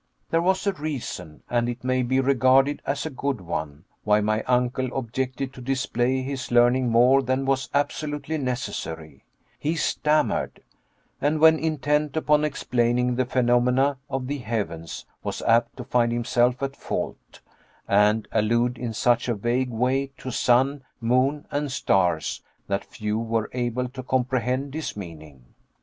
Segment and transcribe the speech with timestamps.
[0.31, 4.41] There was a reason, and it may be regarded as a good one, why my
[4.47, 9.23] uncle objected to display his learning more than was absolutely necessary:
[9.59, 10.63] he stammered;
[11.21, 16.63] and when intent upon explaining the phenomena of the heavens, was apt to find himself
[16.63, 17.39] at fault,
[17.87, 23.51] and allude in such a vague way to sun, moon, and stars that few were
[23.53, 25.53] able to comprehend his meaning.